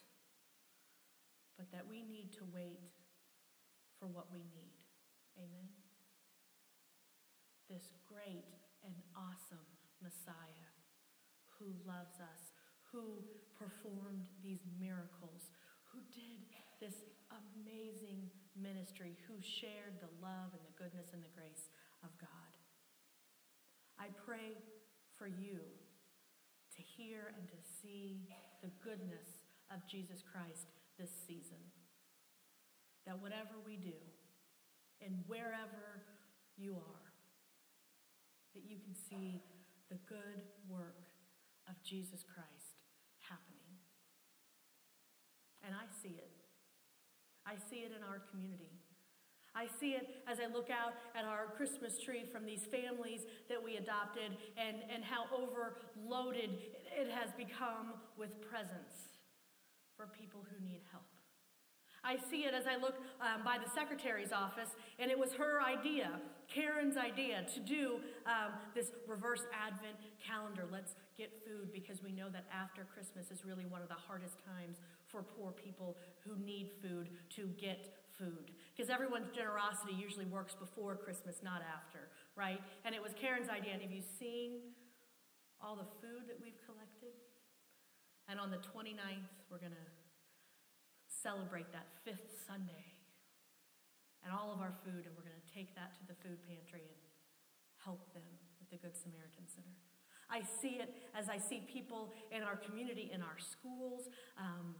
but 1.57 1.71
that 1.73 1.85
we 1.89 2.03
need 2.03 2.33
to 2.35 2.45
wait 2.53 2.81
for 3.99 4.07
what 4.07 4.27
we 4.33 4.41
need. 4.41 4.75
Amen? 5.39 5.69
This 7.71 7.93
great 8.07 8.45
and 8.85 8.95
awesome 9.15 9.67
Messiah 10.09 10.73
who 11.61 11.69
loves 11.85 12.17
us, 12.17 12.57
who 12.89 13.21
performed 13.53 14.25
these 14.41 14.65
miracles, 14.81 15.53
who 15.93 16.01
did 16.09 16.49
this 16.81 17.05
amazing 17.29 18.33
ministry, 18.57 19.19
who 19.29 19.37
shared 19.45 20.01
the 20.01 20.09
love 20.25 20.57
and 20.57 20.65
the 20.65 20.77
goodness 20.81 21.13
and 21.13 21.21
the 21.21 21.35
grace 21.37 21.69
of 22.01 22.09
God. 22.17 22.53
I 24.01 24.09
pray 24.25 24.57
for 25.19 25.27
you 25.27 25.61
to 26.73 26.81
hear 26.81 27.35
and 27.37 27.45
to 27.51 27.61
see 27.83 28.25
the 28.63 28.71
goodness 28.81 29.43
of 29.69 29.85
Jesus 29.91 30.23
Christ 30.23 30.73
this 30.97 31.11
season. 31.27 31.61
That 33.05 33.21
whatever 33.21 33.61
we 33.67 33.77
do 33.77 33.99
and 35.05 35.21
wherever 35.27 36.07
you 36.57 36.75
are, 36.75 37.09
that 38.55 38.63
you 38.65 38.79
can 38.79 38.95
see 38.95 39.43
the 39.91 39.99
good 40.09 40.45
work 40.69 41.09
of 41.69 41.75
Jesus 41.83 42.25
Christ 42.25 42.77
happening. 43.21 43.73
And 45.65 45.75
I 45.75 45.89
see 46.03 46.17
it. 46.17 46.33
I 47.45 47.57
see 47.57 47.85
it 47.85 47.93
in 47.97 48.05
our 48.05 48.21
community. 48.31 48.79
I 49.55 49.67
see 49.81 49.97
it 49.97 50.23
as 50.29 50.39
I 50.39 50.47
look 50.53 50.69
out 50.71 50.93
at 51.17 51.25
our 51.25 51.51
Christmas 51.57 51.99
tree 51.99 52.25
from 52.31 52.45
these 52.45 52.65
families 52.71 53.23
that 53.49 53.63
we 53.63 53.77
adopted 53.77 54.37
and, 54.57 54.77
and 54.93 55.03
how 55.03 55.25
overloaded 55.33 56.51
it 56.95 57.11
has 57.11 57.33
become 57.33 57.99
with 58.17 58.41
presents 58.45 59.19
for 59.97 60.07
people 60.07 60.45
who 60.47 60.65
need 60.65 60.83
help. 60.93 61.18
I 62.05 62.17
see 62.31 62.45
it 62.45 62.55
as 62.55 62.67
I 62.67 62.77
look 62.77 62.95
um, 63.21 63.45
by 63.45 63.59
the 63.59 63.69
secretary's 63.71 64.33
office, 64.33 64.71
and 64.99 65.11
it 65.11 65.19
was 65.19 65.33
her 65.35 65.61
idea, 65.63 66.21
Karen's 66.47 66.97
idea, 66.97 67.45
to 67.55 67.61
do 67.61 68.01
um, 68.27 68.53
this 68.75 68.93
reverse 69.07 69.43
Advent 69.53 69.97
calendar. 70.25 70.65
Let's 70.71 70.95
get 71.17 71.31
food 71.45 71.73
because 71.73 72.03
we 72.03 72.13
know 72.13 72.29
that 72.31 72.47
after 72.55 72.87
Christmas 72.95 73.31
is 73.31 73.45
really 73.45 73.67
one 73.67 73.83
of 73.83 73.89
the 73.89 73.99
hardest 73.99 74.39
times 74.47 74.79
for 75.07 75.23
poor 75.23 75.53
people 75.53 75.97
who 76.25 76.37
need 76.45 76.71
food 76.81 77.11
to 77.37 77.49
get 77.61 77.91
food. 78.19 78.51
Because 78.77 78.91
everyone's 78.91 79.31
generosity 79.35 79.95
usually 79.95 80.27
works 80.27 80.55
before 80.55 80.97
Christmas, 80.97 81.37
not 81.43 81.63
after, 81.63 82.11
right? 82.37 82.61
And 82.85 82.95
it 82.95 83.03
was 83.03 83.13
Karen's 83.15 83.49
idea. 83.49 83.73
And 83.75 83.83
have 83.83 83.93
you 83.93 84.03
seen 84.19 84.75
all 85.61 85.77
the 85.77 85.89
food 86.01 86.27
that 86.29 86.39
we've 86.43 86.59
collected? 86.67 87.15
And 88.29 88.39
on 88.39 88.51
the 88.51 88.59
29th, 88.59 89.33
we're 89.51 89.59
going 89.59 89.73
to 89.73 89.87
celebrate 91.23 91.71
that 91.73 91.87
fifth 92.05 92.45
Sunday 92.47 92.95
and 94.23 94.35
all 94.35 94.53
of 94.53 94.61
our 94.61 94.75
food, 94.85 95.07
and 95.07 95.13
we're 95.15 95.27
going 95.27 95.39
to 95.39 95.51
take 95.55 95.75
that 95.75 95.95
to 95.99 96.03
the 96.07 96.15
food 96.23 96.39
pantry 96.47 96.83
and 96.83 96.99
help 97.83 98.13
them 98.15 98.27
at 98.61 98.69
the 98.71 98.77
Good 98.77 98.95
Samaritan 98.95 99.47
Center. 99.47 99.75
I 100.29 100.45
see 100.45 100.77
it 100.77 100.93
as 101.17 101.29
I 101.29 101.39
see 101.39 101.65
people 101.65 102.13
in 102.31 102.43
our 102.43 102.57
community, 102.57 103.11
in 103.15 103.23
our 103.23 103.39
schools, 103.39 104.11
um, 104.37 104.77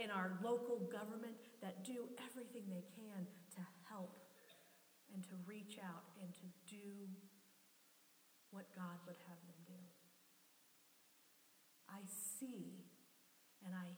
in 0.00 0.10
our 0.10 0.38
local 0.42 0.80
government 0.88 1.36
that 1.60 1.84
do 1.84 2.08
everything 2.24 2.64
they 2.68 2.84
can 2.96 3.26
to 3.56 3.62
help 3.88 4.24
and 5.12 5.22
to 5.24 5.34
reach 5.46 5.76
out 5.82 6.04
and 6.22 6.32
to 6.32 6.46
do 6.68 7.08
what 8.50 8.64
God 8.74 8.96
would 9.06 9.20
have 9.28 9.40
them 9.44 9.60
do. 9.66 9.80
I 11.88 12.00
see 12.06 12.88
and 13.64 13.74
I 13.74 13.92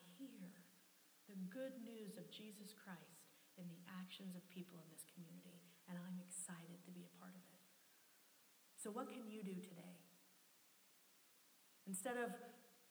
good 1.52 1.76
news 1.84 2.16
of 2.16 2.24
Jesus 2.32 2.72
Christ 2.72 3.28
in 3.60 3.68
the 3.68 3.84
actions 4.00 4.32
of 4.32 4.42
people 4.48 4.80
in 4.80 4.88
this 4.88 5.04
community, 5.12 5.60
and 5.84 6.00
I'm 6.00 6.16
excited 6.24 6.80
to 6.88 6.90
be 6.90 7.04
a 7.04 7.12
part 7.20 7.36
of 7.36 7.44
it. 7.52 7.64
So, 8.80 8.88
what 8.88 9.12
can 9.12 9.28
you 9.28 9.44
do 9.44 9.60
today? 9.60 10.00
Instead 11.84 12.16
of 12.16 12.32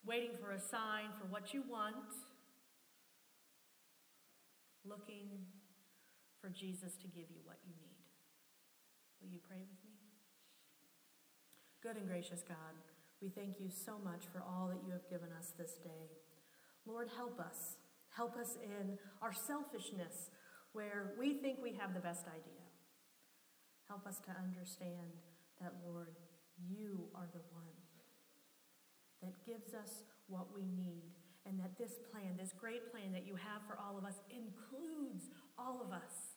waiting 0.06 0.38
for 0.38 0.54
a 0.54 0.62
sign 0.62 1.10
for 1.17 1.26
what 1.34 1.58
you 1.58 1.65
want, 1.65 2.13
looking 4.86 5.50
for 6.39 6.50
Jesus 6.50 6.93
to 7.02 7.08
give 7.10 7.30
you 7.30 7.41
what 7.45 7.58
you 7.65 7.74
need. 7.82 8.02
Will 9.21 9.30
you 9.30 9.41
pray 9.41 9.62
with 9.62 9.82
me? 9.86 9.97
Good 11.82 11.97
and 11.97 12.08
gracious 12.08 12.41
God, 12.45 12.78
we 13.21 13.30
thank 13.30 13.60
you 13.60 13.69
so 13.69 13.97
much 14.04 14.26
for 14.34 14.41
all 14.41 14.69
that 14.69 14.82
you 14.86 14.93
have 14.93 15.10
given 15.10 15.30
us 15.38 15.54
this 15.58 15.78
day. 15.84 16.10
Lord, 16.86 17.10
help 17.17 17.39
us. 17.39 17.81
Help 18.15 18.36
us 18.38 18.58
in 18.62 18.97
our 19.21 19.34
selfishness 19.34 20.30
where 20.74 21.13
we 21.19 21.34
think 21.36 21.60
we 21.62 21.74
have 21.74 21.93
the 21.93 22.00
best 22.00 22.28
idea. 22.28 22.63
Help 23.88 24.06
us 24.08 24.19
to 24.19 24.32
understand 24.32 25.15
that, 25.60 25.74
Lord, 25.86 26.15
you 26.69 27.08
are 27.15 27.28
the 27.34 27.43
one 27.52 27.76
that 29.21 29.34
gives 29.45 29.74
us 29.74 30.04
what 30.28 30.47
we 30.56 30.63
need, 30.63 31.12
and 31.45 31.60
that 31.60 31.78
this 31.78 32.00
plan, 32.12 32.38
this 32.38 32.54
great 32.58 32.91
plan 32.91 33.12
that 33.13 33.28
you 33.28 33.36
have 33.36 33.62
for 33.67 33.78
all 33.78 33.97
of 33.97 34.06
us, 34.06 34.15
includes 34.30 35.30
all 35.58 35.82
of 35.84 35.91
us. 35.91 36.36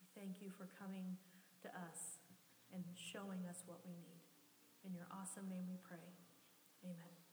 We 0.00 0.06
thank 0.20 0.42
you 0.42 0.50
for 0.50 0.68
coming 0.78 1.16
to 1.62 1.68
us 1.68 2.18
and 2.72 2.84
showing 2.94 3.46
us 3.48 3.62
what 3.66 3.78
we 3.86 3.92
need. 3.92 4.20
In 4.84 4.94
your 4.94 5.06
awesome 5.10 5.48
name 5.48 5.64
we 5.68 5.78
pray. 5.82 6.12
Amen. 6.84 7.23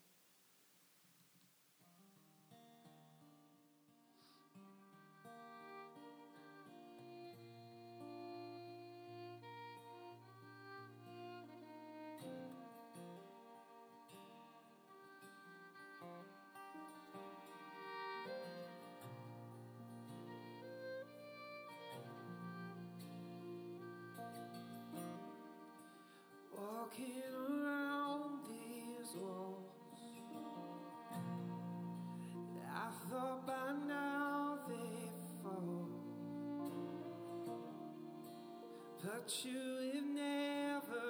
But 39.13 39.45
you 39.45 39.91
have 39.93 40.05
never 40.15 41.05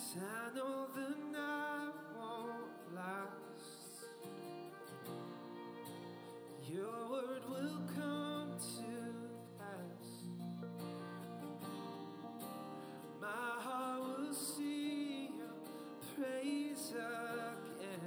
Cause 0.08 0.22
I 0.22 0.56
know 0.56 0.86
the 0.94 1.10
night 1.32 1.92
won't 2.16 2.94
last. 2.94 4.06
Your 6.66 7.10
word 7.10 7.42
will 7.50 7.80
come 7.94 8.52
to 8.58 8.92
pass. 9.58 10.08
My 13.20 13.62
heart 13.62 14.00
will 14.18 14.32
see 14.32 15.30
your 15.36 15.56
praise 16.16 16.92
again. 16.94 18.00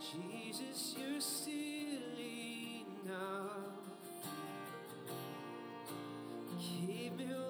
Jesus, 0.00 0.96
you're. 0.98 1.61
Keep 6.86 7.16
me 7.16 7.41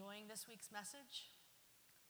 enjoying 0.00 0.32
this 0.32 0.48
week's 0.48 0.72
message? 0.72 1.28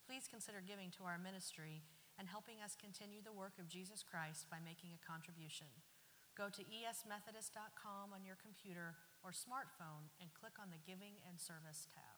Please 0.06 0.30
consider 0.30 0.62
giving 0.62 0.94
to 0.94 1.02
our 1.02 1.18
ministry 1.18 1.82
and 2.22 2.30
helping 2.30 2.62
us 2.62 2.78
continue 2.78 3.18
the 3.18 3.34
work 3.34 3.58
of 3.58 3.66
Jesus 3.66 4.06
Christ 4.06 4.46
by 4.46 4.62
making 4.62 4.94
a 4.94 5.02
contribution. 5.02 5.66
Go 6.38 6.46
to 6.54 6.62
esmethodist.com 6.62 8.14
on 8.14 8.22
your 8.22 8.38
computer 8.38 8.94
or 9.26 9.34
smartphone 9.34 10.06
and 10.22 10.30
click 10.38 10.54
on 10.62 10.70
the 10.70 10.78
Giving 10.86 11.18
and 11.26 11.42
Service 11.42 11.90
tab. 11.90 12.09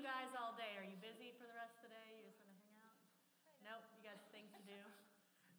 You 0.00 0.08
guys 0.08 0.32
all 0.32 0.56
day. 0.56 0.80
Are 0.80 0.88
you 0.88 0.96
busy 1.04 1.36
for 1.36 1.44
the 1.44 1.52
rest 1.60 1.76
of 1.84 1.84
the 1.84 1.92
day? 1.92 2.08
You 2.16 2.32
just 2.32 2.40
want 2.40 2.56
to 2.56 2.64
hang 2.64 2.80
out? 2.80 2.96
Nope, 3.60 3.84
you 3.92 4.00
got 4.00 4.16
things 4.32 4.48
to 4.56 4.64
do. 4.64 4.80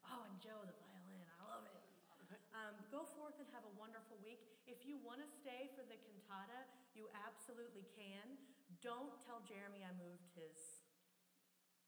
Oh, 0.09 0.25
and 0.25 0.33
Joe, 0.41 0.57
the 0.65 0.73
violin. 0.81 1.29
I 1.29 1.45
love 1.45 1.69
it. 1.69 1.77
Um, 2.49 2.73
go 2.89 3.05
forth 3.05 3.37
and 3.37 3.45
have 3.53 3.61
a 3.69 3.73
wonderful 3.77 4.17
week. 4.25 4.41
If 4.65 4.81
you 4.81 4.97
want 5.05 5.21
to 5.21 5.29
stay 5.29 5.69
for 5.77 5.85
the 5.85 5.93
cantata, 5.93 6.65
you 6.97 7.05
absolutely 7.21 7.85
can. 7.93 8.41
Don't 8.81 9.13
tell 9.29 9.45
Jeremy 9.45 9.85
I 9.85 9.93
moved 10.01 10.25
his 10.33 10.81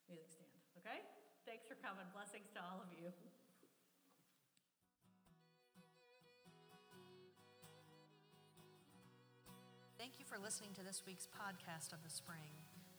music 0.06 0.30
stand, 0.30 0.54
okay? 0.78 1.01
Thanks 1.49 1.66
for 1.66 1.74
coming. 1.82 2.06
Blessings 2.14 2.54
to 2.54 2.62
all 2.62 2.86
of 2.86 2.93
you. 2.93 3.10
You 3.10 3.22
for 10.34 10.41
listening 10.41 10.73
to 10.73 10.81
this 10.81 11.05
week's 11.05 11.29
podcast 11.29 11.93
of 11.93 12.01
the 12.01 12.09
spring. 12.09 12.49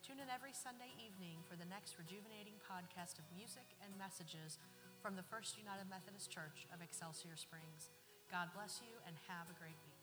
Tune 0.07 0.23
in 0.23 0.31
every 0.31 0.55
Sunday 0.55 0.95
evening 1.03 1.43
for 1.51 1.59
the 1.59 1.67
next 1.67 1.99
rejuvenating 1.99 2.55
podcast 2.63 3.19
of 3.19 3.27
music 3.35 3.75
and 3.83 3.91
messages 3.99 4.63
from 5.03 5.19
the 5.19 5.27
First 5.27 5.59
United 5.59 5.91
Methodist 5.91 6.31
Church 6.31 6.71
of 6.71 6.79
Excelsior 6.79 7.35
Springs. 7.35 7.91
God 8.31 8.55
bless 8.55 8.79
you 8.87 8.95
and 9.03 9.19
have 9.27 9.51
a 9.51 9.59
great 9.59 9.75
week. 9.83 9.94